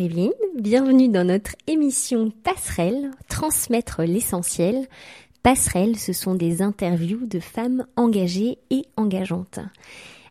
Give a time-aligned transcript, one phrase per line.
[0.00, 4.86] Evelyne, bienvenue dans notre émission Passerelle, transmettre l'essentiel.
[5.42, 9.58] Passerelle, ce sont des interviews de femmes engagées et engageantes.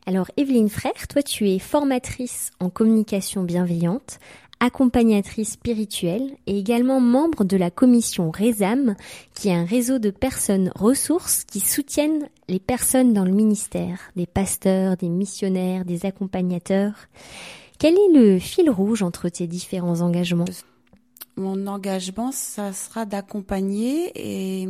[0.06, 4.20] Alors Evelyne Frère, toi tu es formatrice en communication bienveillante,
[4.62, 8.96] accompagnatrice spirituelle et également membre de la commission RESAM,
[9.34, 14.28] qui est un réseau de personnes ressources qui soutiennent les personnes dans le ministère, des
[14.28, 16.94] pasteurs, des missionnaires, des accompagnateurs.
[17.80, 20.46] Quel est le fil rouge entre tes différents engagements?
[21.36, 24.70] Mon engagement, ça sera d'accompagner et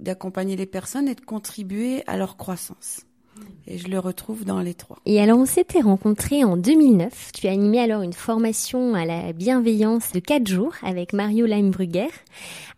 [0.00, 3.06] d'accompagner les personnes et de contribuer à leur croissance.
[3.66, 4.98] Et je le retrouve dans les trois.
[5.06, 7.32] Et alors, on s'était rencontrés en 2009.
[7.32, 12.10] Tu as animé alors une formation à la bienveillance de quatre jours avec Mario Leimbrugger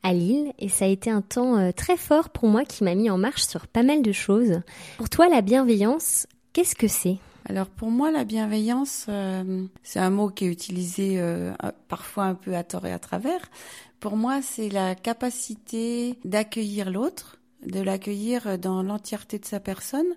[0.03, 0.53] à Lille.
[0.59, 3.19] Et ça a été un temps euh, très fort pour moi qui m'a mis en
[3.19, 4.61] marche sur pas mal de choses.
[4.97, 7.19] Pour toi, la bienveillance, qu'est-ce que c'est?
[7.49, 11.53] Alors pour moi, la bienveillance, euh, c'est un mot qui est utilisé euh,
[11.89, 13.41] parfois un peu à tort et à travers.
[14.01, 20.17] Pour moi, c'est la capacité d'accueillir l'autre, de l'accueillir dans l'entièreté de sa personne,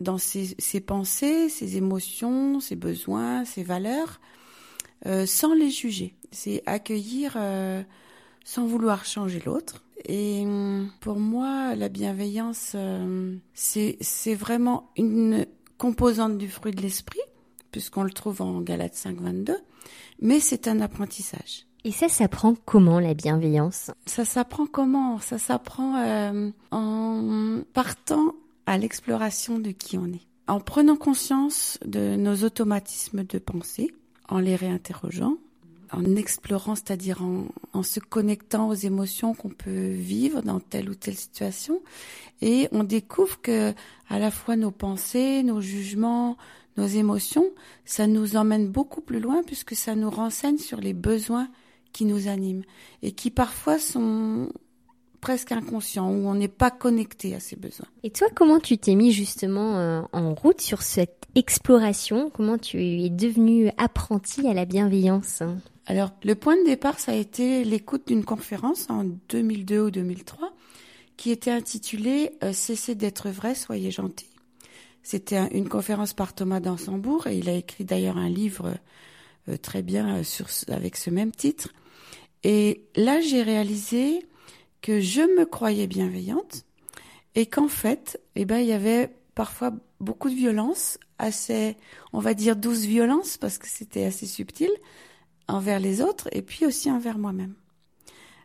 [0.00, 4.20] dans ses, pensées, ses émotions, ses besoins, ses valeurs,
[5.06, 6.14] euh, sans les juger.
[6.30, 7.82] C'est accueillir euh,
[8.44, 9.84] sans vouloir changer l'autre.
[10.06, 15.46] Et hum, pour moi, la bienveillance, euh, c'est vraiment une
[15.82, 17.18] composante du fruit de l'esprit,
[17.72, 19.56] puisqu'on le trouve en Galates 5, 22,
[20.20, 21.66] mais c'est un apprentissage.
[21.82, 23.90] Et ça s'apprend comment la bienveillance?
[24.06, 25.18] Ça s'apprend comment?
[25.18, 26.00] Ça s'apprend
[26.70, 30.28] en partant à l'exploration de qui on est.
[30.46, 33.92] En prenant conscience de nos automatismes de pensée,
[34.28, 35.34] en les réinterrogeant,
[35.92, 40.94] en explorant, c'est-à-dire en, en, se connectant aux émotions qu'on peut vivre dans telle ou
[40.94, 41.80] telle situation,
[42.40, 43.72] et on découvre que
[44.08, 46.36] à la fois nos pensées, nos jugements,
[46.76, 47.46] nos émotions,
[47.84, 51.48] ça nous emmène beaucoup plus loin puisque ça nous renseigne sur les besoins
[51.92, 52.64] qui nous animent
[53.02, 54.50] et qui parfois sont
[55.22, 57.86] presque inconscient, où on n'est pas connecté à ses besoins.
[58.02, 62.28] Et toi, comment tu t'es mis justement euh, en route sur cette exploration?
[62.28, 65.42] Comment tu es devenu apprenti à la bienveillance?
[65.86, 70.52] Alors, le point de départ, ça a été l'écoute d'une conférence en 2002 ou 2003
[71.16, 74.28] qui était intitulée euh, Cessez d'être vrai, soyez gentil.
[75.04, 78.74] C'était une conférence par Thomas d'Ansembourg et il a écrit d'ailleurs un livre
[79.48, 81.68] euh, très bien sur, avec ce même titre.
[82.42, 84.26] Et là, j'ai réalisé
[84.82, 86.64] que je me croyais bienveillante
[87.34, 91.76] et qu'en fait, eh ben, il y avait parfois beaucoup de violence, assez,
[92.12, 94.70] on va dire douce violence parce que c'était assez subtil
[95.48, 97.54] envers les autres et puis aussi envers moi-même.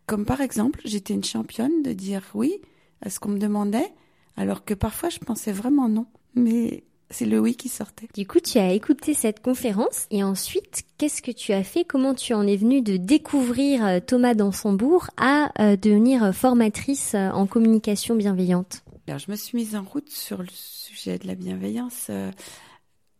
[0.06, 2.62] Comme par exemple, j'étais une championne de dire oui
[3.02, 3.92] à ce qu'on me demandait,
[4.38, 6.06] alors que parfois je pensais vraiment non.
[6.36, 8.07] Mais c'est le oui qui sortait.
[8.13, 11.85] Du coup, tu as écouté cette conférence et ensuite, qu'est-ce que tu as fait?
[11.85, 17.29] Comment tu en es venue de découvrir euh, Thomas Dansembourg à euh, devenir formatrice euh,
[17.29, 18.84] en communication bienveillante?
[19.07, 22.12] Alors, je me suis mise en route sur le sujet de la bienveillance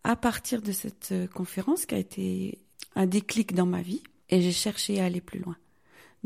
[0.04, 2.60] à partir de cette conférence qui a été
[2.96, 5.56] un déclic dans ma vie et j'ai cherché à aller plus loin.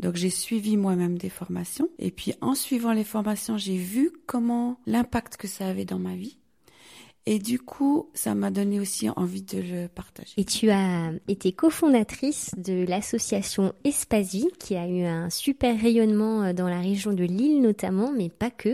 [0.00, 4.80] Donc j'ai suivi moi-même des formations et puis en suivant les formations, j'ai vu comment
[4.86, 6.38] l'impact que ça avait dans ma vie
[7.24, 10.32] et du coup, ça m'a donné aussi envie de le partager.
[10.36, 16.42] Et tu as été cofondatrice de l'association Espace Vie, qui a eu un super rayonnement
[16.42, 18.70] euh, dans la région de Lille notamment, mais pas que.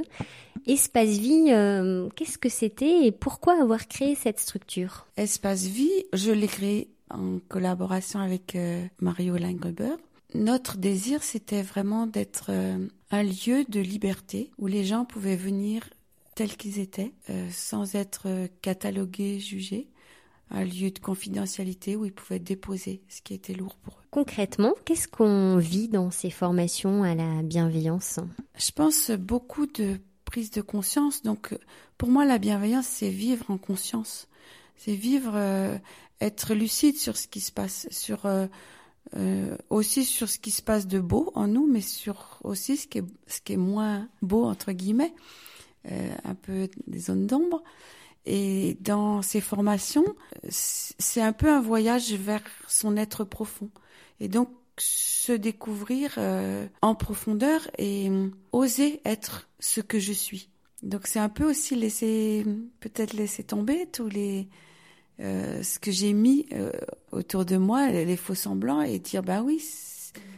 [0.66, 5.06] Espace Vie, euh, qu'est-ce que c'était et pourquoi avoir créé cette structure?
[5.18, 9.94] Espace Vie, je l'ai créé en collaboration avec euh, Mario Langreber.
[10.34, 12.50] Notre désir, c'était vraiment d'être
[13.10, 15.88] un lieu de liberté où les gens pouvaient venir
[16.38, 19.88] tels qu'ils étaient, euh, sans être euh, catalogués, jugés,
[20.50, 24.06] un lieu de confidentialité où ils pouvaient déposer ce qui était lourd pour eux.
[24.12, 28.20] Concrètement, qu'est-ce qu'on vit dans ces formations à la bienveillance?
[28.56, 31.24] Je pense beaucoup de prise de conscience.
[31.24, 31.58] Donc,
[31.96, 34.28] pour moi, la bienveillance, c'est vivre en conscience.
[34.76, 35.76] C'est vivre, euh,
[36.20, 38.28] être lucide sur ce qui se passe, sur
[39.70, 42.98] aussi sur ce qui se passe de beau en nous, mais sur aussi ce qui
[42.98, 45.14] est, ce qui est moins beau entre guillemets.
[45.90, 47.62] Euh, un peu des zones d'ombre.
[48.26, 50.04] Et dans ces formations,
[50.48, 53.70] c'est un peu un voyage vers son être profond.
[54.20, 58.10] Et donc, se découvrir euh, en profondeur et
[58.52, 60.50] oser être ce que je suis.
[60.82, 62.44] Donc, c'est un peu aussi laisser,
[62.80, 64.48] peut-être laisser tomber tous les,
[65.20, 66.46] euh, ce que j'ai mis
[67.12, 69.58] autour de moi, les faux semblants et dire, bah oui,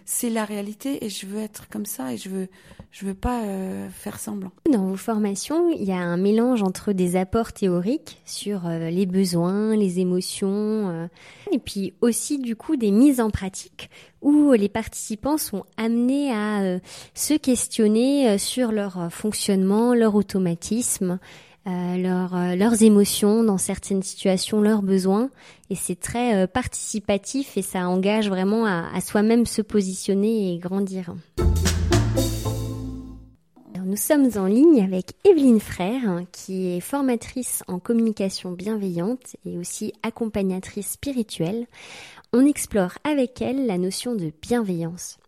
[0.04, 2.48] c'est la réalité et je veux être comme ça et je veux
[2.90, 4.50] je veux pas euh, faire semblant.
[4.68, 9.06] Dans vos formations, il y a un mélange entre des apports théoriques sur euh, les
[9.06, 11.06] besoins, les émotions euh,
[11.52, 13.90] et puis aussi du coup des mises en pratique
[14.22, 16.78] où les participants sont amenés à
[17.14, 21.18] se questionner sur leur fonctionnement, leur automatisme,
[21.66, 25.30] euh, euh, leurs émotions dans certaines situations, leurs besoins.
[25.68, 31.14] Et c'est très euh, participatif et ça engage vraiment à, soi-même se positionner et grandir.
[33.84, 39.92] nous sommes en ligne avec Evelyne Frère, qui est formatrice en communication bienveillante et aussi
[40.04, 41.66] accompagnatrice spirituelle.
[42.32, 45.18] On explore avec elle la notion de bienveillance.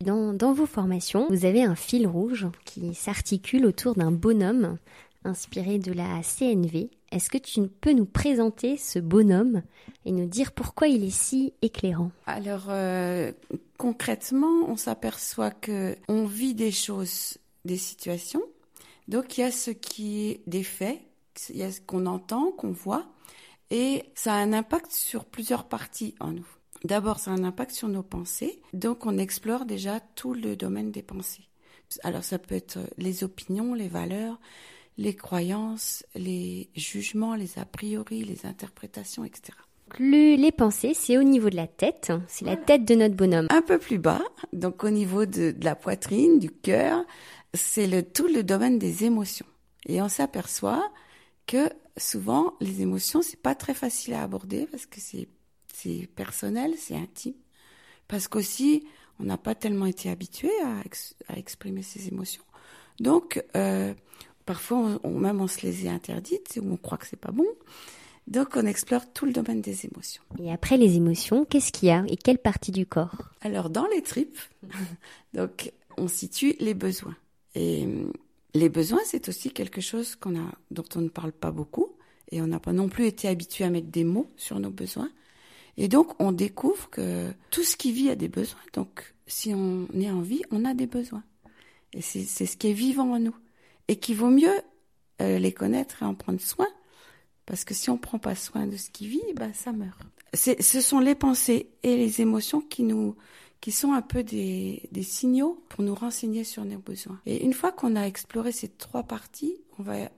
[0.00, 4.76] Dans, vos formations, vous avez un fil rouge qui s'articule autour d'un bonhomme
[5.24, 6.90] inspiré de la CNV.
[7.10, 9.62] Est-ce que tu peux nous présenter ce bonhomme
[10.04, 12.10] et nous dire pourquoi il est si éclairant?
[12.26, 13.32] Alors euh,
[13.78, 18.42] concrètement, on s'aperçoit que on vit des choses, des situations.
[19.08, 21.00] Donc il y a ce qui est des faits,
[21.50, 23.06] il y a ce qu'on entend, qu'on voit,
[23.70, 26.46] et ça a un impact sur plusieurs parties en nous.
[26.84, 28.60] D'abord, ça a un impact sur nos pensées.
[28.72, 31.48] Donc on explore déjà tout le domaine des pensées.
[32.02, 34.38] Alors ça peut être les opinions, les valeurs,
[34.96, 39.56] les croyances, les jugements, les a priori, les interprétations, etc.
[39.98, 43.46] les pensées, c'est au niveau de la tête, c'est la tête de notre bonhomme.
[43.50, 47.04] Un peu plus bas, donc au niveau de, la poitrine, du cœur,
[47.52, 49.46] c'est le, tout le domaine des émotions.
[49.86, 50.90] Et on s'aperçoit
[51.46, 55.28] que souvent, les émotions, c'est pas très facile à aborder parce que c'est,
[55.72, 57.34] c'est personnel, c'est intime.
[58.08, 58.86] Parce qu'aussi,
[59.20, 60.82] on n'a pas tellement été habitué à,
[61.32, 62.42] à, exprimer ses émotions.
[63.00, 63.94] Donc, euh,
[64.46, 67.46] Parfois, on, même on se les est interdites ou on croit que c'est pas bon.
[68.26, 70.22] Donc, on explore tout le domaine des émotions.
[70.42, 73.30] Et après les émotions, qu'est-ce qu'il y a et quelle partie du corps?
[73.42, 74.38] Alors, dans les tripes,
[75.34, 77.16] donc, on situe les besoins.
[77.54, 78.12] Et hum,
[78.54, 81.88] les besoins, c'est aussi quelque chose qu'on a, dont on ne parle pas beaucoup.
[82.30, 85.10] Et on n'a pas non plus été habitué à mettre des mots sur nos besoins.
[85.76, 88.60] Et donc, on découvre que tout ce qui vit a des besoins.
[88.72, 91.22] Donc, si on est en vie, on a des besoins.
[91.92, 93.34] Et c'est ce qui est vivant en nous
[93.88, 94.54] et qu'il vaut mieux
[95.20, 96.68] euh, les connaître et en prendre soin,
[97.46, 100.00] parce que si on prend pas soin de ce qui vit, bah ça meurt.
[100.34, 103.16] Ce sont les pensées et les émotions qui nous
[103.60, 107.18] qui sont un peu des, signaux pour nous renseigner sur nos besoins.
[107.24, 110.10] Et une fois qu'on a exploré ces trois parties, on va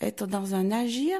[0.00, 1.16] être dans un agir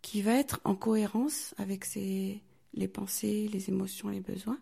[0.00, 4.60] qui va être en cohérence avec les pensées, les émotions, les besoins,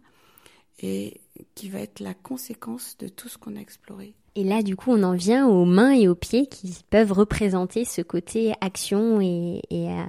[0.80, 1.20] et
[1.54, 4.14] qui va être la conséquence de tout ce qu'on a exploré.
[4.38, 7.86] Et là, du coup, on en vient aux mains et aux pieds qui peuvent représenter
[7.86, 9.62] ce côté action et,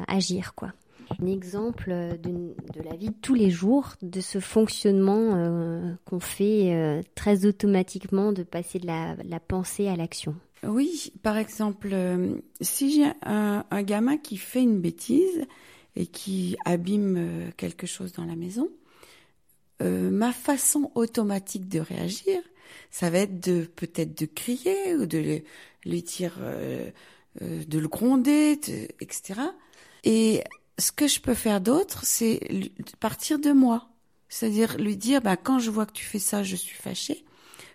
[0.09, 0.73] agir, quoi.
[1.21, 1.89] Un exemple
[2.21, 2.53] de,
[2.83, 8.33] la vie de tous les jours, de ce fonctionnement euh, qu'on fait euh, très automatiquement
[8.33, 10.35] de passer de la, pensée à l'action.
[10.61, 15.45] Oui, par exemple, euh, si j'ai un, un, gamin qui fait une bêtise
[15.95, 18.67] et qui abîme quelque chose dans la maison,
[19.79, 22.41] ma façon automatique de réagir,
[22.91, 25.41] ça va être de peut-être de crier ou de
[25.85, 26.89] lui dire, euh,
[27.41, 28.59] euh, de le gronder,
[28.99, 29.41] etc.
[30.03, 30.43] Et
[30.77, 32.39] ce que je peux faire d'autre, c'est
[32.99, 33.89] partir de moi.
[34.29, 37.25] C'est-à-dire lui dire, bah, quand je vois que tu fais ça, je suis fâchée.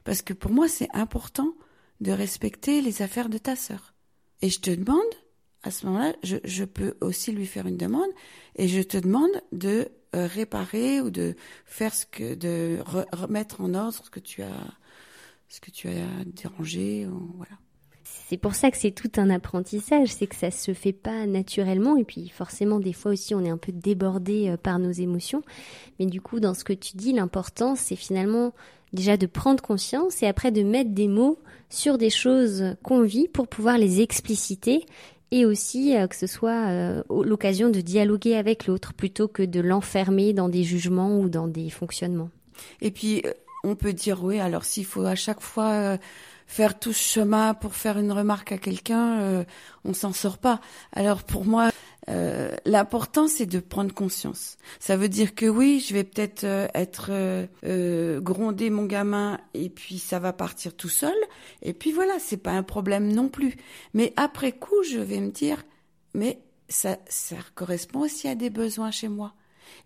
[0.04, 1.54] Parce que pour moi, c'est important
[2.00, 3.94] de respecter les affaires de ta sœur.
[4.42, 5.00] Et je te demande,
[5.62, 8.10] à ce moment-là, je, je, peux aussi lui faire une demande,
[8.56, 12.80] et je te demande de euh, réparer ou de faire ce que, de
[13.12, 14.74] remettre en ordre ce que tu as
[15.52, 17.06] ce que tu as dérangé,
[17.36, 17.52] voilà.
[18.04, 21.98] C'est pour ça que c'est tout un apprentissage, c'est que ça se fait pas naturellement
[21.98, 25.42] et puis forcément des fois aussi on est un peu débordé euh, par nos émotions.
[25.98, 28.54] Mais du coup dans ce que tu dis, l'important c'est finalement
[28.94, 33.28] déjà de prendre conscience et après de mettre des mots sur des choses qu'on vit
[33.28, 34.86] pour pouvoir les expliciter
[35.30, 39.60] et aussi euh, que ce soit euh, l'occasion de dialoguer avec l'autre plutôt que de
[39.60, 42.30] l'enfermer dans des jugements ou dans des fonctionnements.
[42.80, 43.22] Et puis
[43.64, 45.96] on peut dire oui, alors s'il faut à chaque fois euh,
[46.46, 49.44] faire tout ce chemin pour faire une remarque à quelqu'un, euh,
[49.84, 50.60] on s'en sort pas.
[50.92, 51.70] Alors pour moi,
[52.08, 54.56] euh, l'important c'est de prendre conscience.
[54.80, 57.10] Ça veut dire que oui, je vais peut-être être
[58.20, 61.14] gronder mon gamin et puis ça va partir tout seul.
[61.62, 63.56] Et puis voilà, c'est pas un problème non plus.
[63.94, 65.62] Mais après coup, je vais me dire,
[66.14, 69.34] mais ça, ça correspond aussi à des besoins chez moi.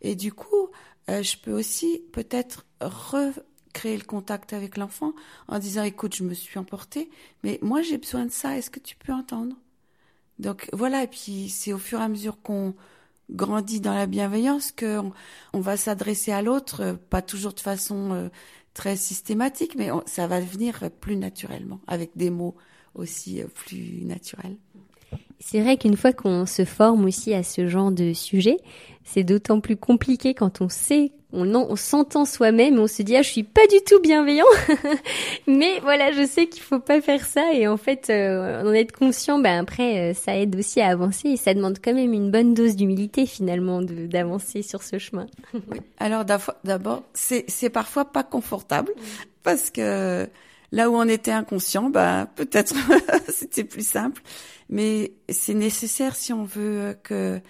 [0.00, 0.70] Et du coup,
[1.08, 3.32] je peux aussi peut-être re
[3.76, 5.12] créer le contact avec l'enfant
[5.48, 7.10] en disant écoute, je me suis emportée,
[7.44, 9.54] mais moi j'ai besoin de ça, est-ce que tu peux entendre?
[10.38, 12.74] Donc voilà, et puis c'est au fur et à mesure qu'on
[13.30, 15.00] grandit dans la bienveillance que
[15.52, 18.28] on, va s'adresser à l'autre, euh, pas toujours de façon euh,
[18.72, 22.56] très systématique, mais ça va venir plus naturellement, avec des mots
[22.94, 24.56] aussi euh, plus naturels.
[25.38, 28.56] C'est vrai qu'une fois qu'on se forme aussi à ce genre de sujet,
[29.04, 33.30] c'est d'autant plus compliqué quand on sait, on, s'entend soi-même, on se dit ah je
[33.30, 34.44] suis pas du tout bienveillant,
[35.46, 38.92] mais voilà je sais qu'il faut pas faire ça et en fait euh, en être
[38.92, 42.30] conscient, ben après euh, ça aide aussi à avancer et ça demande quand même une
[42.30, 45.26] bonne dose d'humilité finalement d'avancer sur ce chemin.
[45.54, 45.80] oui.
[45.98, 48.92] Alors d'abord c'est parfois pas confortable
[49.42, 50.28] parce que
[50.72, 52.74] là où on était inconscient, ben peut-être
[53.28, 54.22] c'était plus simple.
[54.68, 57.40] Mais c'est nécessaire si on veut que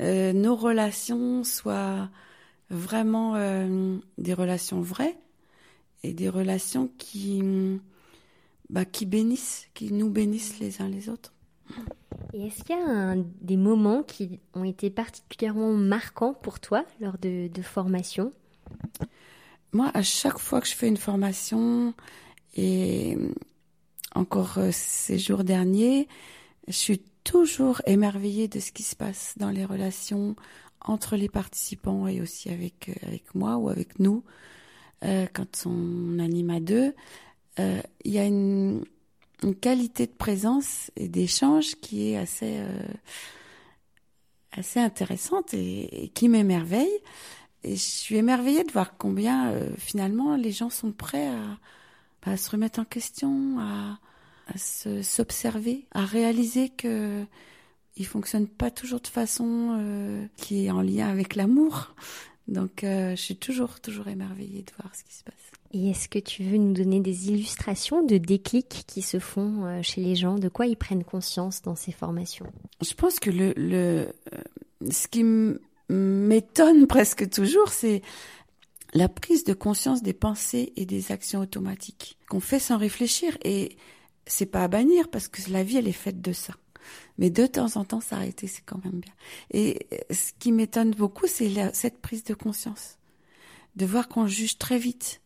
[0.00, 2.08] euh, nos relations soient
[2.74, 5.16] vraiment euh, des relations vraies
[6.02, 7.42] et des relations qui,
[8.68, 11.32] bah, qui bénissent, qui nous bénissent les uns les autres.
[12.34, 17.16] Et est-ce qu'il y a des moments qui ont été particulièrement marquants pour toi lors
[17.18, 18.32] de, de formation
[19.72, 21.94] Moi, à chaque fois que je fais une formation,
[22.56, 23.16] et
[24.14, 26.08] encore euh, ces jours derniers,
[26.68, 30.36] je suis toujours émerveillée de ce qui se passe dans les relations
[30.84, 34.22] entre les participants et aussi avec euh, avec moi ou avec nous
[35.04, 36.94] euh, quand on anime à deux.
[37.58, 38.84] Euh, il y a une,
[39.60, 42.62] qualité de présence et d'échange qui est assez
[44.52, 46.98] assez intéressante et, qui m'émerveille.
[47.62, 51.30] Et je suis émerveillée de voir combien finalement les gens sont prêts
[52.24, 53.98] à, se remettre en question, à
[54.56, 57.26] s'observer, à réaliser que
[57.96, 61.94] il fonctionne pas toujours de façon euh, qui est en lien avec l'amour.
[62.48, 65.34] Donc, euh, je suis toujours, toujours émerveillée de voir ce qui se passe.
[65.72, 69.82] Et est-ce que tu veux nous donner des illustrations de déclics qui se font euh,
[69.82, 70.38] chez les gens?
[70.38, 72.46] De quoi ils prennent conscience dans ces formations?
[72.80, 74.08] Je pense que le, le
[74.90, 75.24] ce qui
[75.88, 78.02] m'étonne presque toujours, c'est
[78.92, 83.36] la prise de conscience des pensées et des actions automatiques qu'on fait sans réfléchir.
[83.42, 83.76] Et
[84.26, 86.54] c'est pas à bannir parce que la vie elle est faite de ça.
[87.18, 89.12] Mais de temps en temps s'arrêter c'est quand même bien.
[89.52, 92.98] Et ce qui m'étonne beaucoup c'est cette prise de conscience,
[93.76, 95.20] de voir qu'on juge très vite,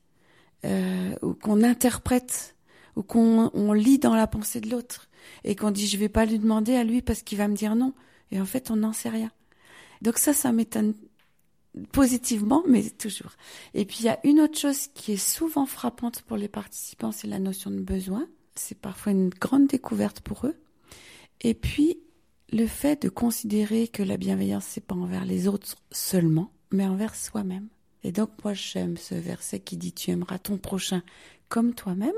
[0.65, 2.57] euh, ou qu'on interprète,
[2.97, 5.09] ou qu'on on lit dans la pensée de l'autre,
[5.45, 7.75] et qu'on dit je vais pas lui demander à lui parce qu'il va me dire
[7.75, 7.95] non.
[8.31, 9.31] Et en fait on n'en sait rien.
[10.03, 10.95] Donc ça ça m'étonne
[11.93, 13.33] positivement, mais toujours.
[13.75, 17.13] Et puis il y a une autre chose qui est souvent frappante pour les participants,
[17.13, 18.27] c'est la notion de besoin
[18.59, 20.57] c'est parfois une grande découverte pour eux.
[21.41, 21.99] Et puis,
[22.53, 27.15] le fait de considérer que la bienveillance, c'est pas envers les autres seulement, mais envers
[27.15, 27.69] soi-même.
[28.05, 31.03] Et donc, moi, j'aime ce verset qui dit tu aimeras ton prochain
[31.49, 32.15] comme toi-même.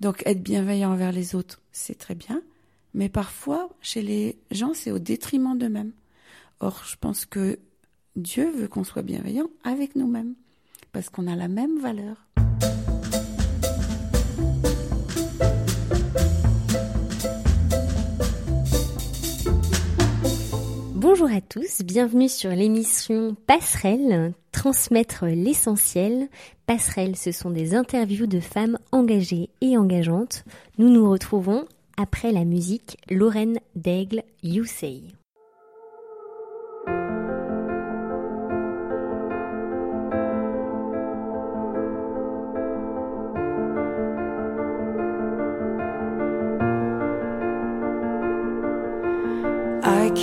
[0.00, 2.42] Donc, être bienveillant envers les autres, c'est très bien.
[2.94, 5.92] Mais parfois, chez les gens, c'est au détriment d'eux-mêmes.
[6.60, 7.58] Or, je pense que
[8.16, 10.34] Dieu veut qu'on soit bienveillant avec nous-mêmes.
[10.92, 12.26] Parce qu'on a la même valeur.
[21.02, 26.28] Bonjour à tous, bienvenue sur l'émission Passerelle, transmettre l'essentiel.
[26.64, 30.44] Passerelle, ce sont des interviews de femmes engagées et engageantes.
[30.78, 31.66] Nous nous retrouvons
[31.96, 35.00] après la musique Lorraine Daigle, You Say.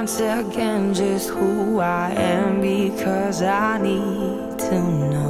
[0.00, 5.27] once again just who I am because I need to know.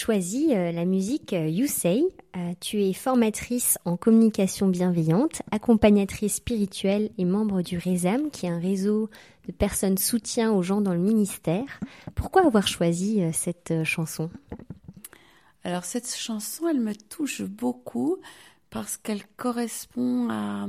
[0.00, 2.02] Choisi la musique You Say.
[2.60, 8.58] tu es formatrice en communication bienveillante, accompagnatrice spirituelle et membre du RESAM, qui est un
[8.58, 9.10] réseau
[9.46, 11.80] de personnes soutien aux gens dans le ministère.
[12.14, 14.30] Pourquoi avoir choisi cette chanson?
[15.64, 18.16] Alors cette chanson, elle me touche beaucoup
[18.70, 20.66] parce qu'elle correspond à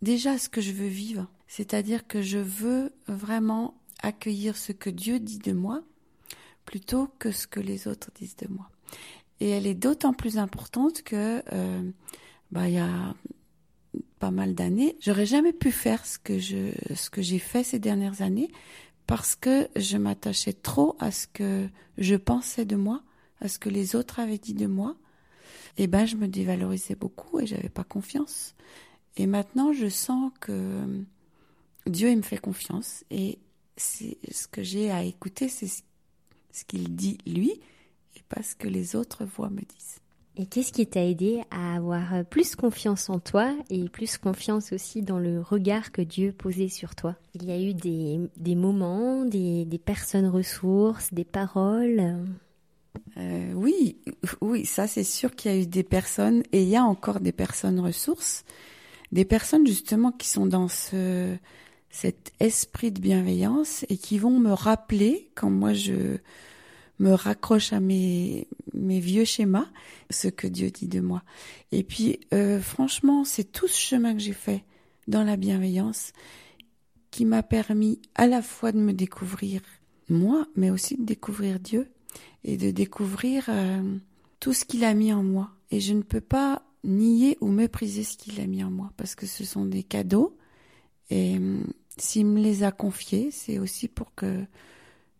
[0.00, 1.26] déjà ce que je veux vivre.
[1.48, 5.82] C'est-à-dire que je veux vraiment accueillir ce que Dieu dit de moi
[6.64, 8.70] plutôt que ce que les autres disent de moi.
[9.40, 11.90] Et elle est d'autant plus importante que euh,
[12.50, 13.14] bah, il y a
[14.18, 17.78] pas mal d'années, j'aurais jamais pu faire ce que je ce que j'ai fait ces
[17.78, 18.50] dernières années
[19.06, 21.68] parce que je m'attachais trop à ce que
[21.98, 23.02] je pensais de moi,
[23.40, 24.96] à ce que les autres avaient dit de moi.
[25.76, 28.54] Et ben je me dévalorisais beaucoup et j'avais pas confiance.
[29.16, 31.04] Et maintenant, je sens que
[31.86, 33.38] Dieu il me fait confiance et
[33.76, 35.82] c'est ce que j'ai à écouter, c'est ce
[36.62, 37.50] qu'il dit lui
[38.16, 39.98] et pas ce que les autres voix me disent.
[40.36, 45.02] Et qu'est-ce qui t'a aidé à avoir plus confiance en toi et plus confiance aussi
[45.02, 47.14] dans le regard que Dieu posait sur toi?
[47.34, 52.16] Il y a eu des, des moments, des, des, personnes ressources, des paroles?
[53.16, 53.98] Euh, Oui,
[54.40, 57.20] oui, ça c'est sûr qu'il y a eu des personnes et il y a encore
[57.20, 58.44] des personnes ressources.
[59.12, 61.36] Des personnes justement qui sont dans ce
[61.94, 66.18] cet esprit de bienveillance et qui vont me rappeler quand moi je
[66.98, 69.68] me raccroche à mes vieux schémas
[70.10, 71.22] ce que Dieu dit de moi.
[71.70, 74.64] Et puis euh, franchement, c'est tout ce chemin que j'ai fait
[75.06, 76.12] dans la bienveillance
[77.12, 79.62] qui m'a permis à la fois de me découvrir
[80.08, 81.92] moi, mais aussi de découvrir Dieu
[82.42, 83.96] et de découvrir euh,
[84.40, 85.52] tout ce qu'il a mis en moi.
[85.70, 89.14] Et je ne peux pas nier ou mépriser ce qu'il a mis en moi, parce
[89.14, 90.36] que ce sont des cadeaux.
[91.10, 91.38] Et
[91.96, 94.44] s'il me les a confiés, c'est aussi pour que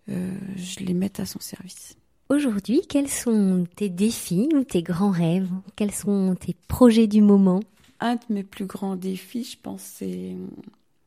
[0.08, 1.96] euh, je les mette à son service.
[2.28, 5.48] Aujourd'hui, quels sont tes défis ou tes grands rêves?
[5.76, 7.60] Quels sont tes projets du moment?
[8.00, 10.36] Un de mes plus grands défis, je pense, c'est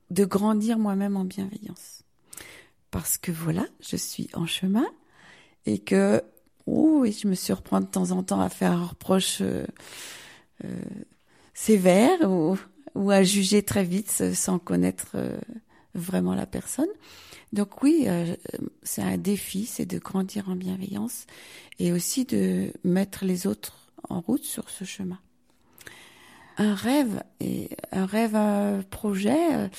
[0.10, 2.03] de grandir moi-même en bienveillance.
[2.91, 4.86] Parce que voilà, je suis en chemin
[5.65, 6.21] et que,
[6.65, 9.39] oui, je me surprends de temps en temps à faire un reproche.
[9.41, 9.65] Euh,
[10.63, 10.82] euh,
[11.53, 12.58] sévère ou,
[12.97, 15.38] ou, à juger très vite sans connaître euh,
[15.93, 16.89] vraiment la personne.
[17.53, 18.36] Donc oui, euh,
[18.83, 21.25] c'est un défi, c'est de grandir en bienveillance
[21.79, 25.19] et aussi de mettre les autres en route sur ce chemin.
[26.57, 29.69] Un rêve et un rêve, un projet,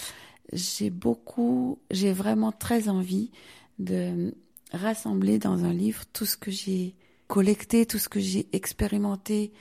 [0.53, 3.31] j'ai beaucoup, j'ai vraiment très envie
[3.79, 4.33] de
[4.73, 6.95] rassembler dans un livre tout ce que j'ai
[7.27, 9.53] collecté, tout ce que j'ai expérimenté,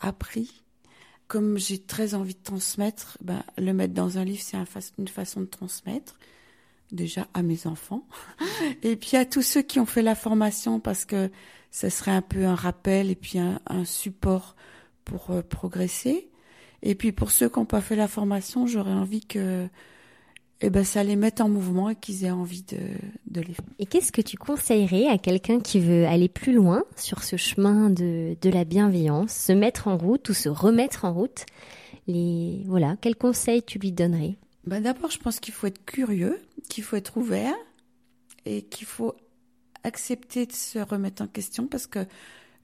[0.00, 0.62] appris.
[1.28, 4.56] Comme j'ai très envie de transmettre, ben, le mettre dans un livre, c'est
[4.98, 6.18] une façon de transmettre.
[6.92, 8.06] Déjà à mes enfants.
[8.82, 11.30] Et puis à tous ceux qui ont fait la formation parce que
[11.72, 14.56] ce serait un peu un rappel et puis un, support
[15.04, 16.30] pour euh, progresser.
[16.82, 19.68] Et puis pour ceux qui n'ont pas fait la formation, j'aurais envie que
[20.60, 22.78] eh ben, ça les mette en mouvement et qu'ils aient envie de,
[23.26, 23.64] de les faire.
[23.78, 27.90] Et qu'est-ce que tu conseillerais à quelqu'un qui veut aller plus loin sur ce chemin
[27.90, 31.44] de, de la bienveillance, se mettre en route ou se remettre en route?
[32.06, 34.36] Les, voilà, quels conseils tu lui donnerais?
[34.64, 37.54] Ben D'abord, je pense qu'il faut être curieux, qu'il faut être ouvert
[38.46, 39.14] et qu'il faut
[39.84, 42.06] accepter de se remettre en question parce que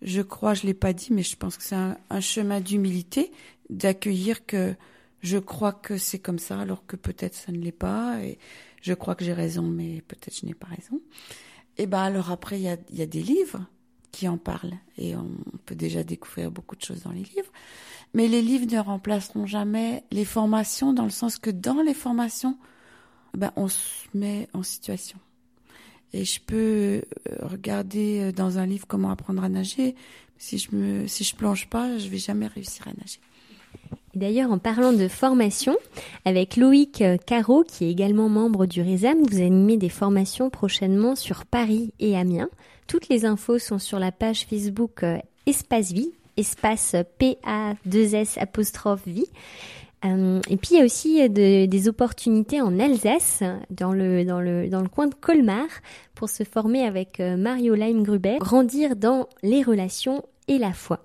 [0.00, 3.30] je crois, je l'ai pas dit, mais je pense que c'est un, un chemin d'humilité,
[3.70, 4.74] d'accueillir que
[5.22, 8.38] je crois que c'est comme ça, alors que peut-être ça ne l'est pas, et
[8.82, 11.00] je crois que j'ai raison, mais peut-être je n'ai pas raison.
[11.78, 13.64] Et ben alors après, il y a, des livres
[14.10, 15.30] qui en parlent, et on
[15.64, 17.52] peut déjà découvrir beaucoup de choses dans les livres.
[18.14, 22.58] Mais les livres ne remplaceront jamais les formations, dans le sens que dans les formations,
[23.34, 25.18] ben on se met en situation.
[26.12, 27.02] Et je peux euh,
[27.40, 29.94] regarder euh, dans un livre comment apprendre à nager.
[30.36, 33.20] Si je me, si je plonge pas, je vais jamais réussir à nager.
[34.14, 35.76] D'ailleurs, en parlant de formation,
[36.26, 41.16] avec Loïc euh, Caro, qui est également membre du RESAM, vous animez des formations prochainement
[41.16, 42.50] sur Paris et Amiens.
[42.86, 49.28] Toutes les infos sont sur la page Facebook euh, Espace Vie, espace P-A-2-S apostrophe vie.
[50.04, 54.68] Euh, et puis il y a aussi des opportunités en Alsace, dans le, dans, le,
[54.68, 55.68] dans le coin de Colmar,
[56.14, 61.00] pour se former avec Mario Lime Gruber, grandir dans les relations et la foi.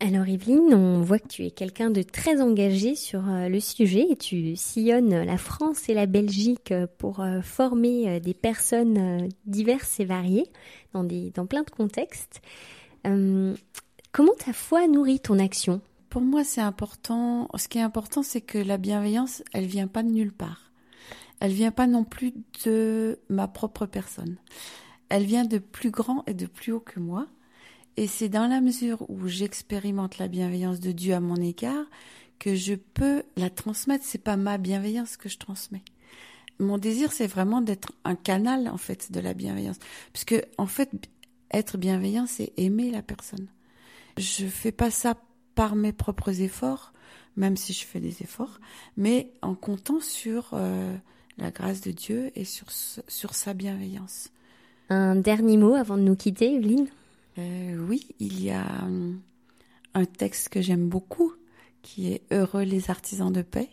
[0.00, 4.06] Alors Evelyne, on voit que tu es quelqu'un de très engagé sur euh, le sujet
[4.08, 9.98] et tu sillonnes la France et la Belgique euh, pour euh, former des personnes diverses
[9.98, 10.46] et variées
[10.94, 12.40] dans plein de contextes.
[13.02, 15.80] comment ta foi nourrit ton action?
[16.10, 17.48] Pour moi, c'est important.
[17.56, 20.70] Ce qui est important, c'est que la bienveillance, elle vient pas de nulle part.
[21.40, 22.32] Elle vient pas non plus
[22.64, 24.36] de ma propre personne.
[25.08, 27.26] elle vient de plus grand et de plus haut que moi.
[27.98, 31.84] Et c'est dans la mesure où j'expérimente la bienveillance de Dieu à mon égard
[32.38, 34.04] que je peux la transmettre.
[34.06, 35.82] C'est pas ma bienveillance que je transmets.
[36.60, 39.80] Mon désir, c'est vraiment d'être un canal, en fait, de la bienveillance.
[40.12, 40.92] Puisque, en fait,
[41.50, 43.48] être bienveillant, c'est aimer la personne.
[44.16, 45.16] Je fais pas ça
[45.56, 46.92] par mes propres efforts,
[47.36, 48.60] même si je fais des efforts,
[48.96, 50.96] mais en comptant sur euh,
[51.36, 54.30] la grâce de Dieu et sur, sur sa bienveillance.
[54.88, 56.86] Un dernier mot avant de nous quitter, Evelyne?
[57.38, 59.20] Euh, Oui, il y a hum,
[59.94, 61.32] un texte que j'aime beaucoup
[61.82, 63.70] qui est Heureux les artisans de paix.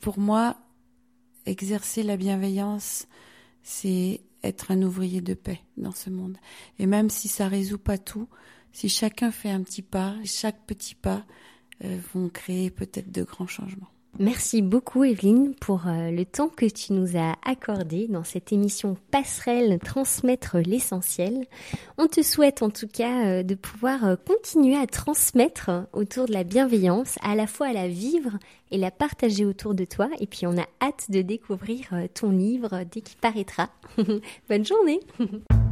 [0.00, 0.56] Pour moi,
[1.46, 3.06] exercer la bienveillance,
[3.62, 6.36] c'est être un ouvrier de paix dans ce monde.
[6.78, 8.28] Et même si ça résout pas tout,
[8.72, 11.24] si chacun fait un petit pas, chaque petit pas
[11.84, 13.90] euh, vont créer peut-être de grands changements.
[14.18, 18.96] Merci beaucoup Evelyne pour euh, le temps que tu nous as accordé dans cette émission
[19.10, 21.44] Passerelle Transmettre l'essentiel.
[21.98, 26.44] On te souhaite en tout cas euh, de pouvoir continuer à transmettre autour de la
[26.44, 28.38] bienveillance, à la fois à la vivre
[28.70, 30.08] et la partager autour de toi.
[30.18, 33.68] Et puis on a hâte de découvrir ton livre dès qu'il paraîtra.
[34.48, 35.00] Bonne journée